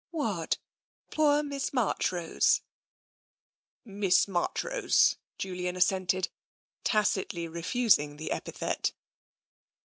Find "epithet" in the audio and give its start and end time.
8.31-8.93